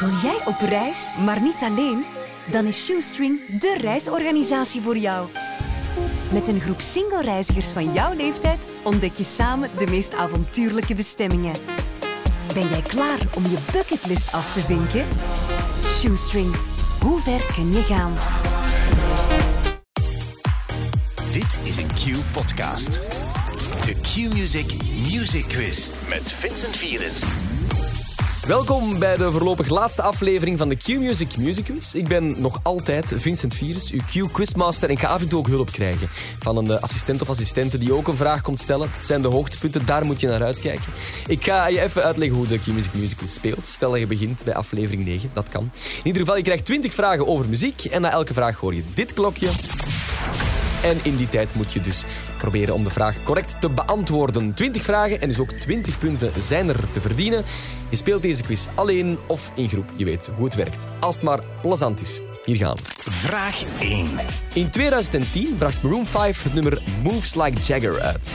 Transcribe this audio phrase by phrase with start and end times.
[0.00, 2.04] Wil jij op reis, maar niet alleen?
[2.50, 5.28] Dan is Shoestring de reisorganisatie voor jou.
[6.32, 11.54] Met een groep single-reizigers van jouw leeftijd ontdek je samen de meest avontuurlijke bestemmingen.
[12.54, 15.06] Ben jij klaar om je bucketlist af te vinken?
[15.84, 16.54] Shoestring,
[17.00, 18.12] hoe ver kun je gaan?
[21.32, 23.00] Dit is een Q-podcast.
[23.84, 27.32] De Q-Music Music Quiz met Vincent Vierens.
[28.46, 31.94] Welkom bij de voorlopig laatste aflevering van de Q-Music Music Quiz.
[31.94, 34.88] Ik ben nog altijd Vincent Virus, uw Q-quizmaster.
[34.88, 37.78] En ik ga af en toe ook hulp krijgen van een eh, assistent of assistente
[37.78, 38.88] die ook een vraag komt stellen.
[38.96, 40.92] Het zijn de hoogtepunten, daar moet je naar uitkijken.
[41.26, 43.66] Ik ga je even uitleggen hoe de Q-Music Music Quiz speelt.
[43.66, 45.70] Stel dat je begint bij aflevering 9, dat kan.
[45.82, 47.84] In ieder geval, je krijgt 20 vragen over muziek.
[47.84, 49.48] En na elke vraag hoor je dit klokje.
[50.82, 52.04] En in die tijd moet je dus
[52.38, 54.54] proberen om de vraag correct te beantwoorden.
[54.54, 57.44] 20 vragen en dus ook 20 punten zijn er te verdienen.
[57.88, 59.92] Je speelt deze quiz alleen of in groep.
[59.96, 60.86] Je weet hoe het werkt.
[61.00, 62.20] Als het maar plezant is.
[62.44, 62.76] Hier gaan.
[62.96, 64.08] Vraag 1.
[64.52, 68.34] In 2010 bracht Maroon 5 het nummer Moves Like Jagger uit.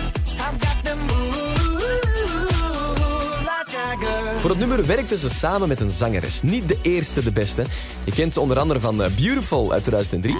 [4.39, 6.41] Voor het nummer werkten ze samen met een zangeres.
[6.41, 7.65] Niet de eerste, de beste.
[8.03, 10.35] Je kent ze onder andere van eh, Beautiful uit 2003.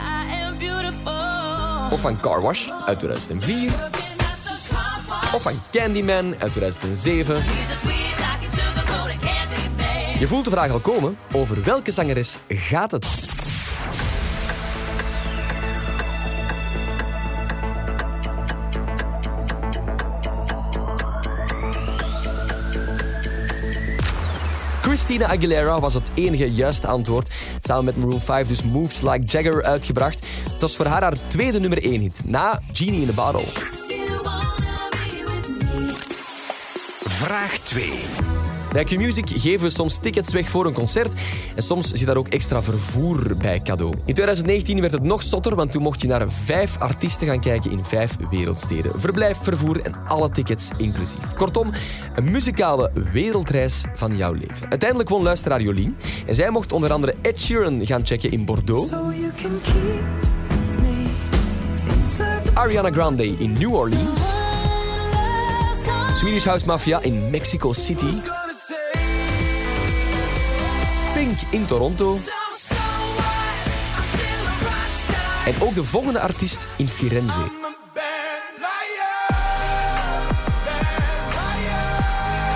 [1.91, 3.71] Of van Car Wash uit 2004.
[5.33, 7.35] Of van Candyman uit 2007.
[10.19, 11.17] Je voelt de vraag al komen.
[11.33, 13.05] Over welke zangeres gaat het?
[25.11, 27.33] Christina Aguilera was het enige juiste antwoord.
[27.61, 30.25] Samen met Maroon 5 dus Moves Like Jagger uitgebracht.
[30.51, 33.47] Het was voor haar haar tweede nummer 1 hit, na Genie in a Bottle.
[37.03, 38.30] Vraag 2.
[38.71, 41.13] Bij Q-Music geven we soms tickets weg voor een concert
[41.55, 43.93] en soms zit daar ook extra vervoer bij cadeau.
[44.05, 47.71] In 2019 werd het nog zotter, want toen mocht je naar vijf artiesten gaan kijken
[47.71, 48.99] in vijf wereldsteden.
[48.99, 51.33] Verblijf, vervoer en alle tickets inclusief.
[51.35, 51.71] Kortom,
[52.15, 54.69] een muzikale wereldreis van jouw leven.
[54.69, 58.91] Uiteindelijk won luisteraar Jolien en zij mocht onder andere Ed Sheeran gaan checken in Bordeaux,
[62.53, 64.21] Ariana Grande in New Orleans,
[66.13, 68.21] Swedish House Mafia in Mexico City,
[71.51, 72.17] In Toronto
[75.45, 77.59] en ook de volgende artiest in Firenze.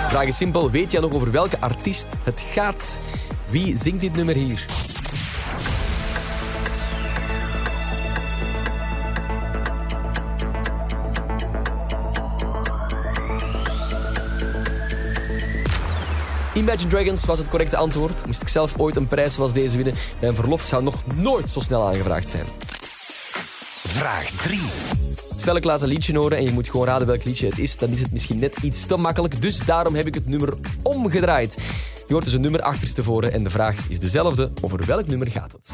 [0.10, 2.98] Vraag is simpel, weet jij nog over welke artiest het gaat?
[3.50, 4.85] Wie zingt dit nummer hier?
[16.56, 18.26] Imagine Dragons was het correcte antwoord.
[18.26, 21.60] Moest ik zelf ooit een prijs zoals deze winnen, mijn verlof zou nog nooit zo
[21.60, 22.46] snel aangevraagd zijn.
[23.88, 24.60] Vraag 3.
[25.38, 27.78] Stel ik laat een liedje horen en je moet gewoon raden welk liedje het is,
[27.78, 29.42] dan is het misschien net iets te makkelijk.
[29.42, 31.58] Dus daarom heb ik het nummer omgedraaid.
[32.08, 34.52] Je hoort dus een nummer achterstevoren en de vraag is dezelfde.
[34.62, 35.74] Over welk nummer gaat het?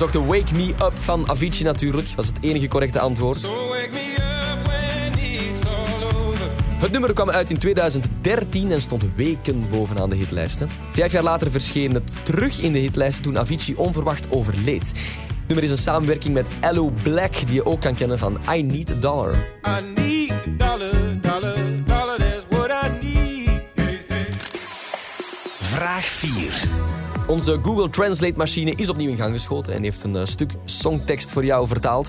[0.00, 2.08] We zochten Wake Me Up van Avicii natuurlijk.
[2.16, 3.48] Was het enige correcte antwoord.
[6.74, 10.68] Het nummer kwam uit in 2013 en stond weken bovenaan de hitlijsten.
[10.92, 14.88] Vijf jaar later verscheen het terug in de hitlijsten toen Avicii onverwacht overleed.
[14.88, 18.62] Het nummer is een samenwerking met Allo Black, die je ook kan kennen van I
[18.62, 19.34] Need a Dollar.
[19.66, 21.56] I need a dollar, dollar,
[21.86, 24.46] dollar, that's what I need.
[25.58, 26.99] Vraag 4.
[27.30, 31.32] Onze Google Translate machine is opnieuw in gang geschoten en heeft een eh, stuk songtekst
[31.32, 32.06] voor jou vertaald.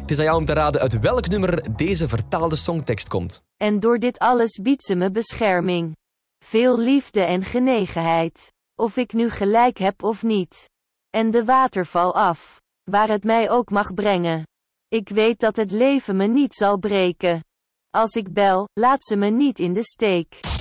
[0.00, 3.42] Het is aan jou om te raden uit welk nummer deze vertaalde songtekst komt.
[3.56, 5.96] En door dit alles biedt ze me bescherming.
[6.44, 8.52] Veel liefde en genegenheid.
[8.74, 10.68] Of ik nu gelijk heb of niet.
[11.10, 12.60] En de waterval af.
[12.90, 14.46] Waar het mij ook mag brengen.
[14.88, 17.44] Ik weet dat het leven me niet zal breken.
[17.90, 20.51] Als ik bel, laat ze me niet in de steek.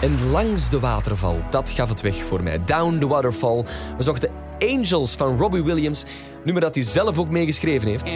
[0.00, 2.64] En langs de waterval, dat gaf het weg voor mij.
[2.64, 3.64] Down the Waterfall.
[3.96, 6.04] We zochten Angels van Robbie Williams.
[6.44, 8.12] Nummer dat hij zelf ook meegeschreven heeft.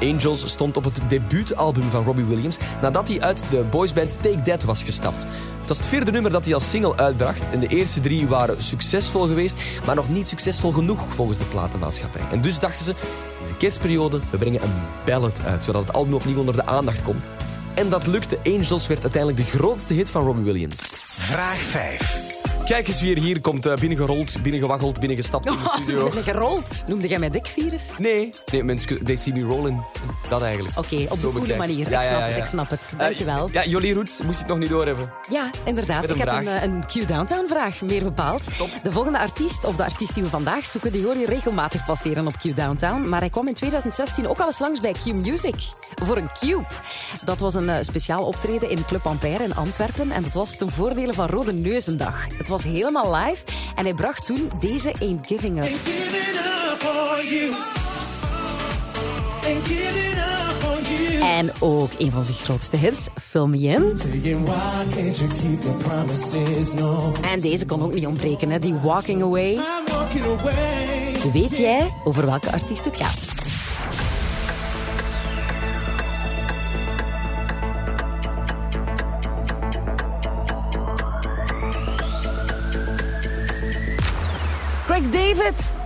[0.00, 4.64] Angels stond op het debuutalbum van Robbie Williams nadat hij uit de boysband Take That
[4.64, 5.26] was gestapt.
[5.64, 8.62] Het was het vierde nummer dat hij als single uitbracht en de eerste drie waren
[8.62, 9.56] succesvol geweest,
[9.86, 12.22] maar nog niet succesvol genoeg volgens de platenmaatschappij.
[12.30, 12.94] En dus dachten ze,
[13.42, 17.30] deze kerstperiode, we brengen een ballad uit, zodat het album opnieuw onder de aandacht komt.
[17.74, 18.38] En dat lukte.
[18.44, 20.90] Angels werd uiteindelijk de grootste hit van Robbie Williams.
[21.16, 22.43] Vraag 5.
[22.66, 26.08] Kijk eens wie er hier komt eh, binnengerold, binnengewaggeld, binnengestapt in de studio.
[26.08, 26.82] ben gerold.
[26.86, 27.82] Noemde jij mij dikvirus?
[27.98, 29.82] Nee, nee mensen, they see me rolling.
[30.28, 30.78] Dat eigenlijk.
[30.78, 31.56] Oké, op de coole bekijken.
[31.56, 31.90] manier.
[31.90, 32.88] Ja, ik snap ja, ja, het, ik snap het.
[32.92, 33.48] Eh, Dankjewel.
[33.52, 35.10] ja, Jolie Roots moest je het nog niet doorhebben.
[35.30, 36.08] Ja, inderdaad.
[36.08, 38.44] Ik heb een, een Q-Downtown-vraag, meer bepaald.
[38.82, 42.26] De volgende artiest, of de artiest die we vandaag zoeken, die hoor je regelmatig passeren
[42.26, 43.08] op Q-Downtown.
[43.08, 45.54] Maar hij kwam in 2016 ook al eens langs bij Q-Music.
[46.04, 46.64] Voor een Cube.
[47.24, 50.10] Dat was een eh, speciaal optreden in Club Ampère in Antwerpen.
[50.10, 52.26] En dat was ten voordele van Rode Neuzendag.
[52.38, 53.44] Het was helemaal live.
[53.74, 55.70] En hij bracht toen deze Ain't Giving Up.
[61.22, 63.98] En ook een van zijn grootste hits, Fill Me In.
[67.22, 68.58] En deze kon ook niet ontbreken, hè?
[68.58, 69.58] die walking away.
[71.32, 73.44] Weet jij over welke artiest het gaat?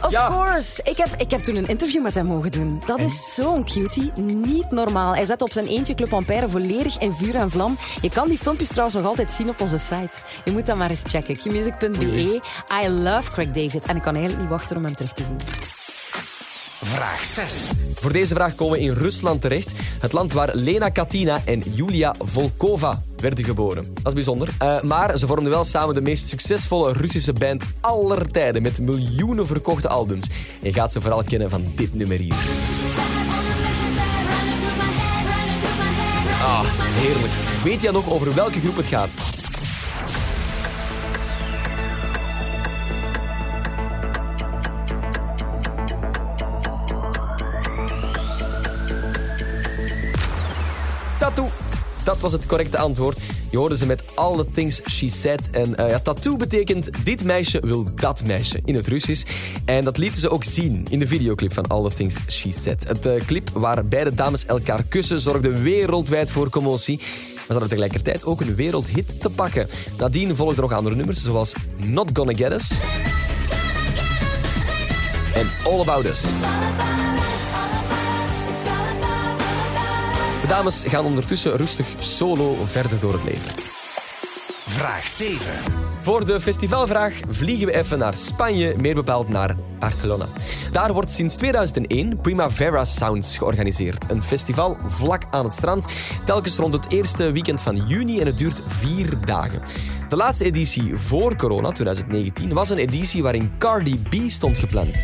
[0.09, 0.29] Of Ja.
[0.29, 0.81] course.
[0.85, 2.83] Ik heb, ik heb toen een interview met hem mogen doen.
[2.87, 5.15] Dat is zo'n cutie, niet normaal.
[5.15, 7.77] Hij zet op zijn eentje Club Ampère volledig in vuur en vlam.
[8.03, 10.17] Je kan die filmpjes trouwens nog altijd zien op onze site.
[10.45, 11.37] Je moet dat maar eens checken.
[11.39, 12.41] qmusic.be.
[12.85, 13.85] I love Craig David.
[13.87, 15.37] En ik kan eigenlijk niet wachten om hem terug te zien.
[16.81, 17.71] Vraag 6.
[17.95, 19.73] Voor deze vraag komen we in Rusland terecht.
[20.01, 23.95] Het land waar Lena Katina en Julia Volkova werden geboren.
[23.95, 24.49] Dat is bijzonder.
[24.59, 28.63] Eh, maar ze vormden wel samen de meest succesvolle Russische band aller tijden.
[28.63, 30.29] Met miljoenen verkochte albums.
[30.63, 32.35] En gaat ze vooral kennen van dit nummer hier.
[36.43, 37.33] Ah, heerlijk.
[37.65, 39.38] Weet jij nog over welke groep het gaat?
[52.21, 53.19] Dat was het correcte antwoord.
[53.51, 55.51] Je hoorde ze met All the Things She Said.
[55.51, 59.25] En eh, ja, tattoo betekent dit meisje wil dat meisje in het Russisch.
[59.65, 62.89] En dat lieten ze ook zien in de videoclip van All the Things She Said.
[62.89, 66.97] Het eh, clip waar beide dames elkaar kussen zorgde wereldwijd voor commotie.
[66.99, 67.07] Maar
[67.47, 69.69] ze hadden tegelijkertijd ook een wereldhit te pakken.
[69.99, 72.71] Nadien volgden nog andere nummers zoals Not Gonna Get Us
[75.35, 76.25] en All About Us.
[80.49, 83.53] Dames gaan ondertussen rustig solo verder door het leven.
[84.67, 85.39] Vraag 7.
[86.03, 90.27] Voor de festivalvraag vliegen we even naar Spanje, meer bepaald naar Barcelona.
[90.73, 94.11] Daar wordt sinds 2001 Primavera Sounds georganiseerd.
[94.11, 95.87] Een festival vlak aan het strand,
[96.25, 99.61] telkens rond het eerste weekend van juni en het duurt vier dagen.
[100.09, 104.97] De laatste editie voor corona, 2019, was een editie waarin Cardi B stond gepland.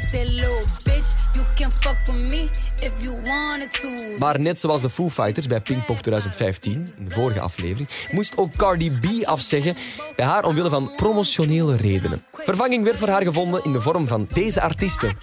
[4.19, 8.57] Maar net zoals de Foo Fighters bij Pinkpop 2015, in de vorige aflevering, moest ook
[8.57, 9.77] Cardi B afzeggen
[10.17, 12.25] bij haar omwille van promotionele redenen.
[12.33, 15.17] Vervanging werd voor haar gevonden in de vorm van deze artiesten.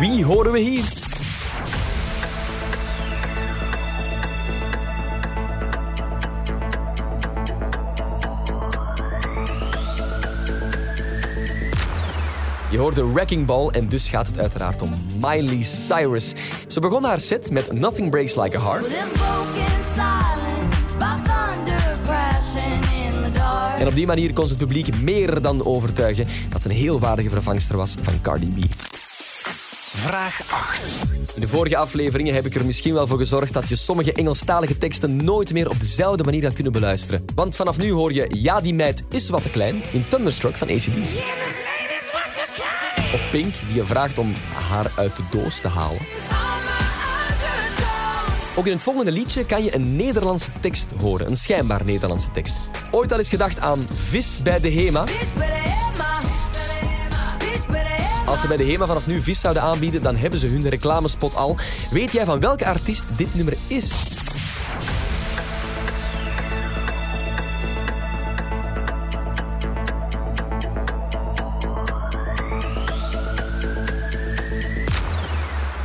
[0.00, 1.03] Wie horen we hier?
[12.74, 14.90] Je hoorde Wrecking Ball en dus gaat het uiteraard om
[15.20, 16.32] Miley Cyrus.
[16.66, 18.84] Ze begon haar set met Nothing Breaks Like a Heart.
[18.84, 23.78] This broken silence by thunder crashing in the dark.
[23.78, 26.98] En op die manier kon ze het publiek meer dan overtuigen dat ze een heel
[26.98, 28.64] waardige vervangster was van Cardi B.
[29.96, 30.96] Vraag 8.
[31.34, 34.78] In de vorige afleveringen heb ik er misschien wel voor gezorgd dat je sommige Engelstalige
[34.78, 37.24] teksten nooit meer op dezelfde manier gaat kunnen beluisteren.
[37.34, 40.68] Want vanaf nu hoor je Ja, die meid is wat te klein in Thunderstruck van
[40.68, 41.22] ACDC.
[43.14, 46.00] Of Pink, die je vraagt om haar uit de doos te halen.
[48.56, 52.56] Ook in het volgende liedje kan je een Nederlandse tekst horen, een schijnbaar Nederlandse tekst.
[52.90, 55.04] Ooit al eens gedacht aan vis bij de HEMA?
[58.26, 61.34] Als ze bij de HEMA vanaf nu vis zouden aanbieden, dan hebben ze hun reclamespot
[61.34, 61.56] al.
[61.90, 63.92] Weet jij van welke artiest dit nummer is?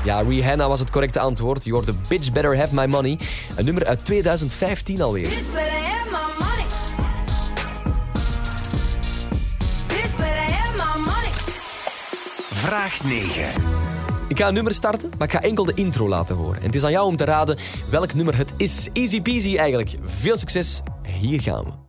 [0.09, 1.63] Ja, Rihanna was het correcte antwoord.
[1.63, 3.19] Je hoorde Bitch Better Have My Money.
[3.55, 5.29] Een nummer uit 2015 alweer.
[5.29, 6.65] Bitch better have my money.
[9.87, 11.29] Bitch better have my money.
[12.49, 13.61] Vraag 9.
[14.27, 16.59] Ik ga een nummer starten, maar ik ga enkel de intro laten horen.
[16.59, 17.57] En het is aan jou om te raden
[17.89, 18.89] welk nummer het is.
[18.93, 19.95] Easy peasy eigenlijk.
[20.05, 20.81] Veel succes.
[21.19, 21.88] Hier gaan we.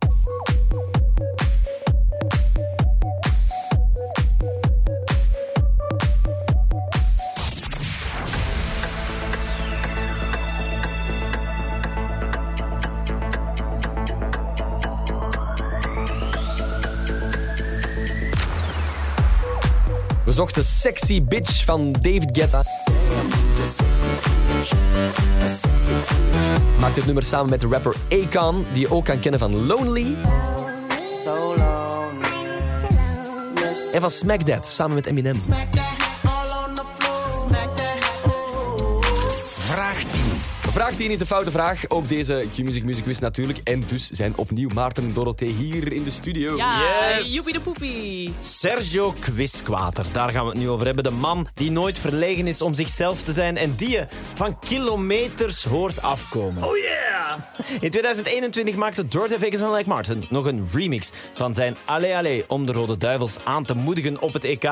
[20.31, 22.63] We zochten Sexy Bitch van David Guetta.
[26.79, 30.15] Maakt dit nummer samen met de rapper Akon, die je ook kan kennen van Lonely.
[33.91, 35.35] En van Smack That, samen met Eminem.
[40.91, 41.83] Vraag 10 is de foute vraag.
[41.87, 43.59] Ook deze Q-Music Music Quiz natuurlijk.
[43.63, 46.55] En dus zijn opnieuw Maarten en Dorothee hier in de studio.
[46.57, 47.33] Ja, Yes.
[47.33, 48.33] joepie de poepie.
[48.39, 51.03] Sergio Quisquater, daar gaan we het nu over hebben.
[51.03, 55.63] De man die nooit verlegen is om zichzelf te zijn en die je van kilometers
[55.63, 56.63] hoort afkomen.
[56.63, 57.37] Oh yeah!
[57.81, 62.43] In 2021 maakte Dorothy Vegas en Like Martin nog een remix van zijn Allee Allee
[62.47, 64.63] om de Rode Duivels aan te moedigen op het EK.
[64.63, 64.71] Is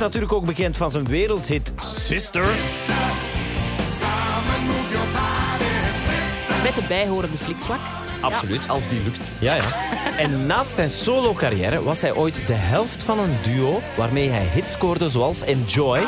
[0.00, 2.44] natuurlijk ook bekend van zijn wereldhit Sister.
[6.62, 7.80] Met de bijhorende flikvlak.
[8.20, 8.68] Absoluut.
[8.68, 9.30] Als die lukt.
[9.38, 9.64] Ja, ja.
[10.18, 14.72] En naast zijn solo-carrière was hij ooit de helft van een duo waarmee hij hits
[14.72, 15.98] scoorde zoals Enjoy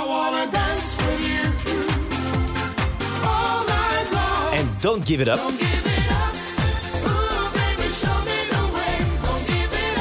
[4.62, 5.40] en Don't Give It Up.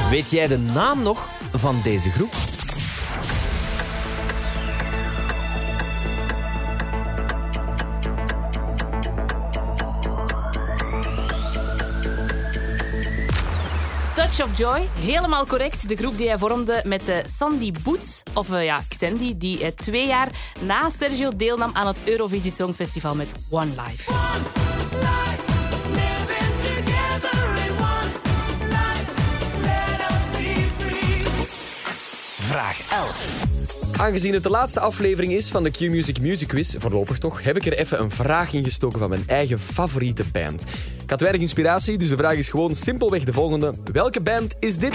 [0.09, 2.50] Weet jij de naam nog van deze groep?
[14.31, 15.89] Touch of Joy, helemaal correct.
[15.89, 19.71] De groep die hij vormde met de Sandy Boots, of eh, ja, Xandy, die eh,
[19.75, 20.27] twee jaar
[20.59, 24.11] na Sergio deelnam aan het Eurovisie Songfestival met One Life.
[32.39, 33.50] Vraag 11.
[34.01, 37.65] Aangezien het de laatste aflevering is van de Q-Music Music Quiz, voorlopig toch, heb ik
[37.65, 40.63] er even een vraag in gestoken van mijn eigen favoriete band.
[41.03, 43.73] Ik had weinig inspiratie, dus de vraag is gewoon simpelweg de volgende.
[43.91, 44.93] Welke band is dit?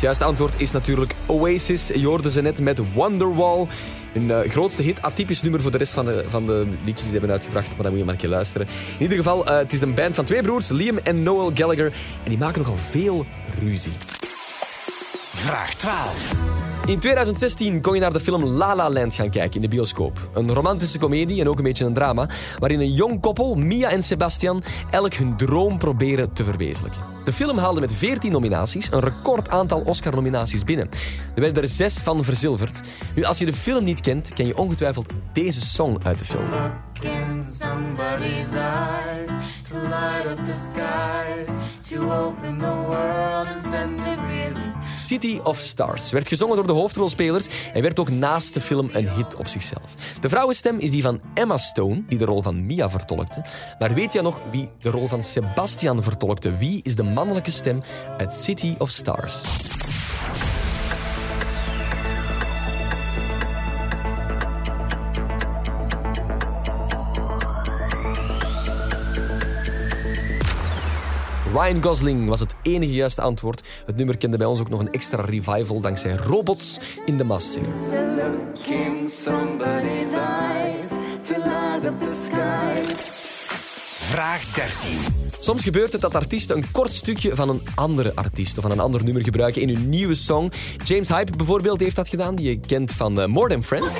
[0.00, 1.88] Het juiste antwoord is natuurlijk Oasis.
[1.88, 3.66] Je hoorde ze net met Wonderwall.
[4.12, 7.04] Hun eh, grootste hit, atypisch nummer voor de rest van de, van de liedjes die
[7.04, 7.68] ze hebben uitgebracht.
[7.68, 8.66] Maar dan moet je maar een keer luisteren.
[8.96, 11.92] In ieder geval, eh, het is een band van twee broers, Liam en Noel Gallagher.
[12.22, 13.26] En die maken nogal veel
[13.58, 13.92] ruzie.
[15.32, 16.69] Vraag 12.
[16.90, 20.30] In 2016 kon je naar de film La La Land gaan kijken in de bioscoop.
[20.34, 22.28] Een romantische komedie en ook een beetje een drama,
[22.58, 27.02] waarin een jong koppel, Mia en Sebastian, elk hun droom proberen te verwezenlijken.
[27.24, 30.88] De film haalde met 14 nominaties een record aantal Oscar-nominaties binnen.
[31.34, 32.80] Er werden er zes van verzilverd.
[33.14, 36.44] Nu, als je de film niet kent, ken je ongetwijfeld deze song uit de film.
[37.58, 39.30] somebody's eyes
[40.46, 41.48] the skies,
[41.88, 44.69] to open the world and send it really.
[45.06, 49.14] City of Stars werd gezongen door de hoofdrolspelers en werd ook naast de film een
[49.14, 49.94] hit op zichzelf.
[50.20, 53.44] De vrouwenstem is die van Emma Stone, die de rol van Mia vertolkte.
[53.78, 56.56] Maar weet je nog wie de rol van Sebastian vertolkte?
[56.56, 57.82] Wie is de mannelijke stem
[58.18, 59.42] uit City of Stars?
[71.52, 73.62] Ryan Gosling was het enige juiste antwoord.
[73.86, 77.74] Het nummer kende bij ons ook nog een extra revival dankzij Robots in de Singer.
[82.24, 83.18] Skies.
[84.10, 84.90] Vraag 13.
[85.40, 88.80] Soms gebeurt het dat artiesten een kort stukje van een andere artiest of van een
[88.80, 90.52] ander nummer gebruiken in hun nieuwe song.
[90.84, 93.98] James Hype bijvoorbeeld heeft dat gedaan, die je kent van eh, More Than Friends.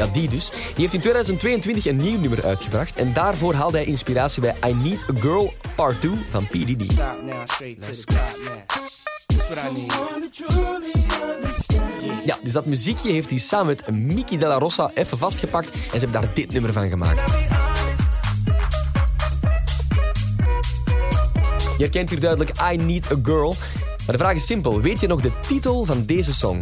[0.00, 0.50] Ja, die dus.
[0.50, 4.74] Die heeft in 2022 een nieuw nummer uitgebracht en daarvoor haalde hij inspiratie bij I
[4.74, 6.52] Need a Girl Part 2 van P.
[6.52, 6.84] Diddy.
[6.84, 8.58] Stop now, straight to the top now.
[9.26, 9.92] That's what I need.
[12.24, 15.98] Ja, dus dat muziekje heeft hij samen met Mickey Della Rosa even vastgepakt en ze
[15.98, 17.30] hebben daar dit nummer van gemaakt.
[21.76, 23.54] Je herkent hier duidelijk I Need a Girl.
[24.06, 24.80] Maar de vraag is simpel.
[24.80, 26.60] Weet je nog de titel van deze song?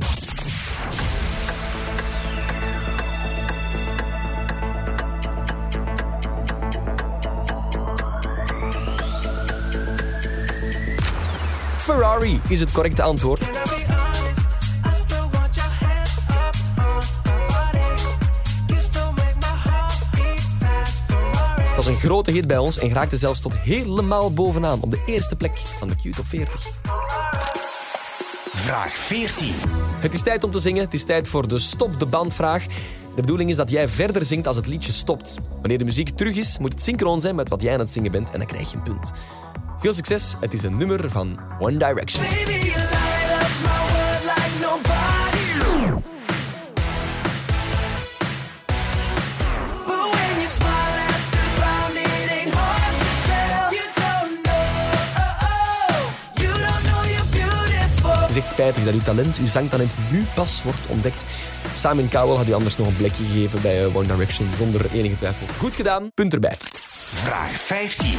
[12.49, 13.40] Is het correcte antwoord.
[21.67, 25.02] Het was een grote hit bij ons en geraakte zelfs tot helemaal bovenaan op de
[25.07, 26.67] eerste plek van de Q-top 40.
[28.52, 29.52] Vraag 14.
[30.00, 30.85] Het is tijd om te zingen.
[30.85, 32.67] Het is tijd voor de stop de bandvraag.
[33.14, 35.35] De bedoeling is dat jij verder zingt als het liedje stopt.
[35.61, 38.12] Wanneer de muziek terug is, moet het synchroon zijn met wat jij aan het zingen
[38.12, 39.12] bent en dan krijg je een punt.
[39.78, 40.37] Veel succes.
[40.40, 42.25] Het is een nummer van One Direction.
[58.20, 61.25] Het is echt spijtig dat uw talent, uw zangtalent, nu pas wordt ontdekt.
[61.75, 65.16] Simon Cowell had u anders nog een plekje gegeven bij eh, One Direction, zonder enige
[65.16, 65.47] twijfel.
[65.58, 66.56] Goed gedaan, punt erbij.
[67.12, 68.11] Vraag 15.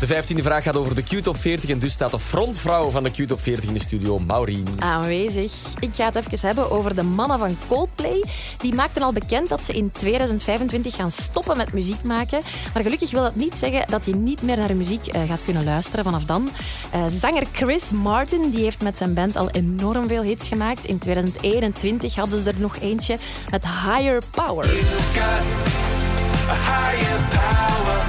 [0.00, 3.10] De vijftiende vraag gaat over de Q-top 40 en dus staat de frontvrouw van de
[3.10, 4.66] Q-top 40 in de studio, Maureen.
[4.78, 5.52] Aanwezig.
[5.80, 8.24] Ik ga het even hebben over de mannen van Coldplay.
[8.58, 12.42] Die maakten al bekend dat ze in 2025 gaan stoppen met muziek maken.
[12.74, 15.44] Maar gelukkig wil dat niet zeggen dat je niet meer naar hun muziek eh, gaat
[15.44, 16.48] kunnen luisteren vanaf dan.
[16.90, 20.84] Eh, zanger Chris Martin die heeft met zijn band al enorm veel hits gemaakt.
[20.84, 23.18] In 2021 hadden ze er nog eentje
[23.50, 24.66] met Higher Power.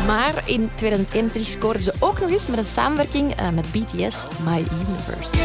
[0.06, 4.65] Maar in 2021 scoorden ze ook nog eens met een samenwerking eh, met BTS, My
[4.88, 5.38] Universe.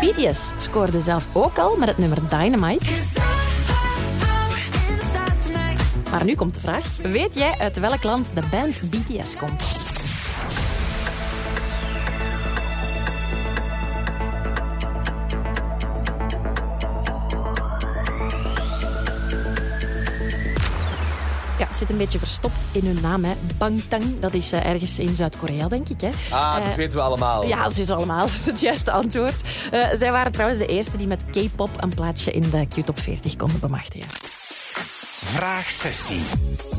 [0.00, 2.84] BTS scoorde zelf ook al met het nummer Dynamite.
[6.10, 6.86] Maar nu komt de vraag.
[7.02, 9.85] Weet jij uit welk land de band BTS komt?
[21.78, 23.24] Het zit een beetje verstopt in hun naam.
[23.24, 23.32] Hè.
[23.58, 26.00] Bangtang, dat is eh, ergens in Zuid-Korea, denk ik.
[26.00, 26.08] Hè.
[26.30, 27.46] Ah, dat Eh, weten we allemaal.
[27.46, 28.20] ja, dat is allemaal.
[28.26, 29.34] Dat is het juiste antwoord.
[29.70, 33.36] Eh, zij waren trouwens de eerste die met K-pop een plaatsje in de Q-top 40
[33.36, 34.08] konden bemachtigen.
[35.24, 36.16] Vraag 16.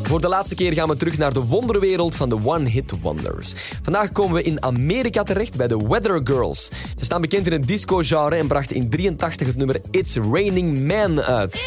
[0.04, 3.54] Voor de laatste keer gaan we terug naar de wonderwereld van de One Hit Wonders.
[3.84, 6.70] Vandaag komen we in Amerika terecht bij de Weather Girls.
[6.98, 11.22] Ze staan bekend in het disco-genre en brachten in 83 het nummer It's Raining Man
[11.22, 11.66] uit.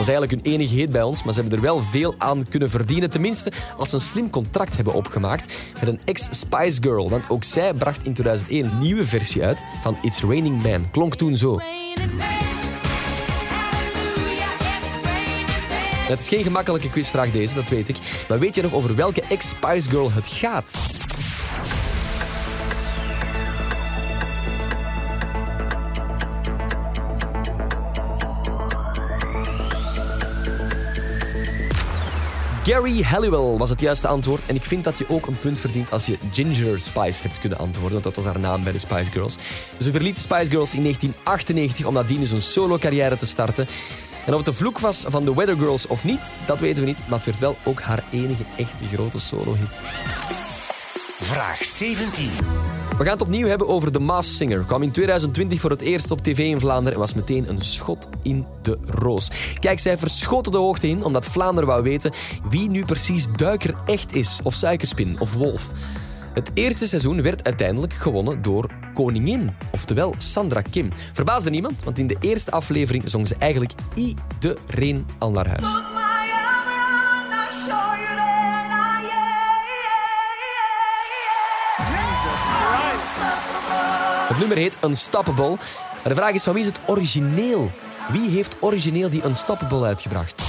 [0.00, 2.48] Dat was eigenlijk hun enige hit bij ons, maar ze hebben er wel veel aan
[2.48, 3.10] kunnen verdienen.
[3.10, 7.10] Tenminste, als ze een slim contract hebben opgemaakt met een ex-Spice Girl.
[7.10, 10.90] Want ook zij bracht in 2001 een nieuwe versie uit van It's Raining Man.
[10.90, 11.58] Klonk toen zo.
[16.08, 17.96] Het is geen gemakkelijke quizvraag deze, dat weet ik.
[18.28, 20.72] Maar weet je nog over welke ex-Spice Girl het gaat?
[32.70, 34.46] Gary Halliwell was het juiste antwoord.
[34.46, 37.58] En ik vind dat je ook een punt verdient als je Ginger Spice hebt kunnen
[37.58, 37.92] antwoorden.
[37.92, 39.36] Want dat was haar naam bij de Spice Girls.
[39.80, 43.66] Ze verliet Spice Girls in 1998 om nadien dus een solo-carrière te starten.
[44.26, 46.88] En of het de vloek was van de Weather Girls of niet, dat weten we
[46.88, 47.08] niet.
[47.08, 49.80] Maar het werd wel ook haar enige echte grote solo-hit.
[51.22, 52.28] Vraag 17.
[52.98, 54.64] We gaan het opnieuw hebben over The Masked Singer.
[54.64, 58.08] Kwam in 2020 voor het eerst op tv in Vlaanderen en was meteen een schot
[58.22, 59.30] in de roos.
[59.60, 62.12] Kijkcijfers schoten de hoogte in omdat Vlaanderen wou weten
[62.48, 65.70] wie nu precies duiker echt is, of suikerspin, of wolf.
[66.34, 70.88] Het eerste seizoen werd uiteindelijk gewonnen door Koningin, oftewel Sandra Kim.
[71.12, 75.99] Verbaasde niemand, want in de eerste aflevering zong ze eigenlijk iedereen al naar huis.
[84.40, 85.48] Nummer heet Unstoppable.
[85.48, 87.70] Maar de vraag is van wie is het origineel?
[88.12, 90.42] Wie heeft origineel die Unstoppable uitgebracht?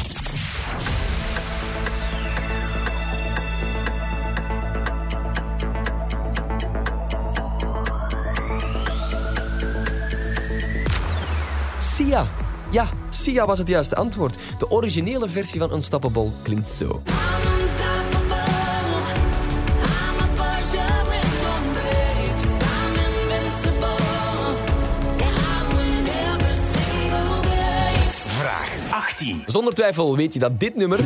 [11.80, 12.28] Sia.
[12.70, 14.38] Ja, Sia was het juiste antwoord.
[14.58, 17.02] De originele versie van Unstoppable klinkt zo.
[29.22, 29.44] 18.
[29.46, 31.00] Zonder twijfel weet je dat dit nummer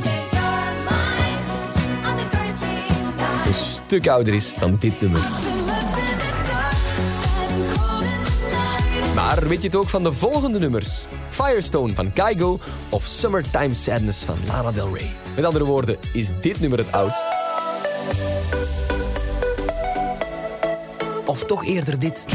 [3.46, 5.20] een stuk ouder is dan dit nummer.
[9.16, 11.06] Maar weet je het ook van de volgende nummers?
[11.30, 15.14] Firestone van Kygo of Summertime Sadness van Lana Del Rey.
[15.36, 17.24] Met andere woorden, is dit nummer het oudst?
[21.26, 22.26] Of toch eerder dit?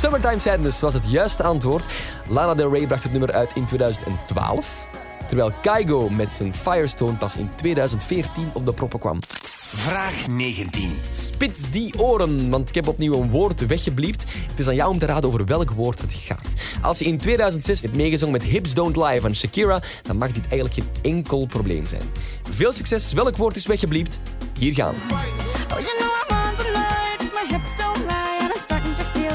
[0.00, 1.86] Summertime Sadness was het juiste antwoord.
[2.28, 4.86] Lana Del Rey bracht het nummer uit in 2012.
[5.28, 9.18] Terwijl Kygo met zijn Firestone pas in 2014 op de proppen kwam.
[9.58, 10.96] Vraag 19.
[11.10, 14.24] Spits die oren, want ik heb opnieuw een woord weggebliept.
[14.50, 16.54] Het is aan jou om te raden over welk woord het gaat.
[16.82, 20.48] Als je in 2006 hebt meegezongen met Hips Don't Lie van Shakira, dan mag dit
[20.48, 22.02] eigenlijk geen enkel probleem zijn.
[22.50, 24.18] Veel succes, welk woord is weggebliept?
[24.58, 24.94] Hier gaan.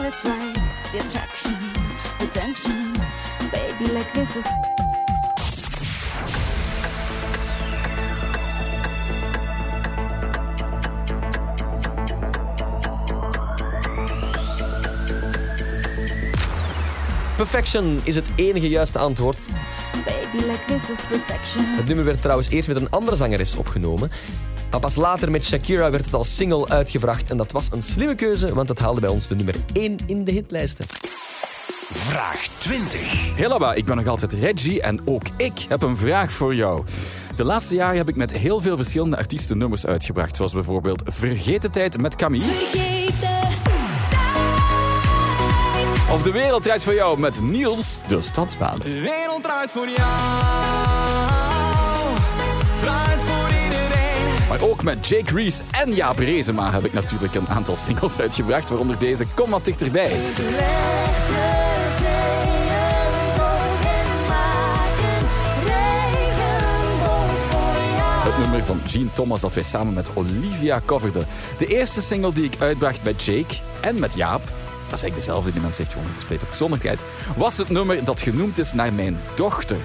[0.08, 0.56] It's right.
[0.92, 1.54] The attraction,
[2.20, 2.94] the tension,
[3.52, 4.46] baby, like this is.
[17.36, 19.40] Perfection is het enige juiste antwoord.
[20.36, 21.66] Like this is perfection.
[21.66, 24.12] Het nummer werd trouwens eerst met een andere zangeres opgenomen.
[24.72, 27.30] Maar pas later met Shakira werd het als single uitgebracht.
[27.30, 30.24] En dat was een slimme keuze, want het haalde bij ons de nummer 1 in
[30.24, 30.86] de hitlijsten.
[31.90, 33.36] Vraag 20.
[33.36, 36.84] Hello, ik ben nog altijd Reggie en ook ik heb een vraag voor jou.
[37.36, 40.36] De laatste jaren heb ik met heel veel verschillende artiesten nummers uitgebracht.
[40.36, 43.35] Zoals bijvoorbeeld Vergeten Tijd met Camille.
[46.16, 48.80] Of De Wereld Draait voor Jou met Niels, de stadsbaan.
[48.80, 50.10] De wereld draait voor jou.
[52.82, 54.48] Draait voor iedereen.
[54.50, 58.70] Maar ook met Jake Reese en Jaap Rezema heb ik natuurlijk een aantal singles uitgebracht.
[58.70, 60.12] Waaronder deze Kom wat dichterbij.
[68.24, 71.28] Het nummer van Gene Thomas dat wij samen met Olivia coverden.
[71.58, 74.42] De eerste single die ik uitbracht met Jake en met Jaap,
[74.96, 77.00] dat is eigenlijk dezelfde, die mens heeft gewoon een gespleten persoonlijkheid,
[77.36, 79.78] was het nummer dat genoemd is naar mijn dochter.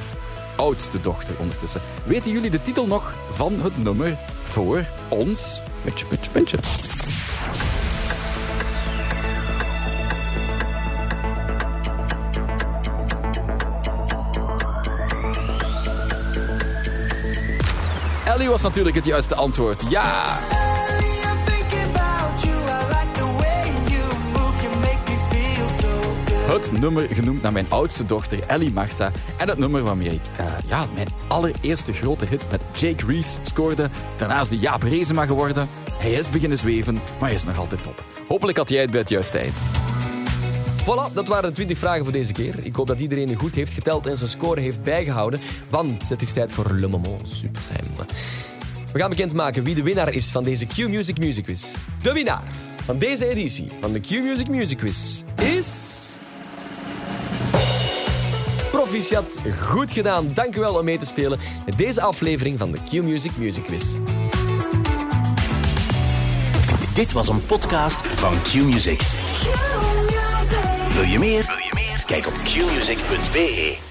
[0.57, 1.81] Oudste dochter ondertussen.
[2.05, 5.63] Weten jullie de titel nog van het nummer voor ons?
[5.83, 6.59] Puntje, puntje, puntje.
[18.25, 19.85] Ellie was natuurlijk het juiste antwoord.
[19.89, 20.60] Ja!
[26.51, 29.13] Het nummer genoemd naar mijn oudste dochter Ellie Marta.
[29.37, 33.91] En het nummer waarmee ik eh, ja, mijn allereerste grote hit met Jake Reese scoorde.
[34.17, 35.69] Daarna is die Jaap Rezema geworden.
[35.93, 38.05] Hij is beginnen zweven, maar hij is nog altijd top.
[38.29, 39.55] Hopelijk had jij het bij het juiste eind.
[40.83, 42.55] Voilà, dat waren de 20 vragen voor deze keer.
[42.63, 45.41] Ik hoop dat iedereen goed heeft geteld en zijn score heeft bijgehouden.
[45.69, 48.07] Want het is tijd voor Le Moment Suprême.
[48.93, 51.65] We gaan bekendmaken wie de winnaar is van deze Q-Music Music Quiz.
[52.03, 52.45] De winnaar
[52.85, 55.90] van deze editie van de Q-Music Music Quiz is...
[58.91, 60.31] Proficiat, goed gedaan.
[60.35, 63.97] Dank u wel om mee te spelen met deze aflevering van de Q-Music Music Quiz.
[66.95, 69.01] Dit was een podcast van Q-Music.
[70.95, 71.45] Wil je meer?
[71.47, 72.03] Wil je meer?
[72.07, 73.90] Kijk op qmusic.be.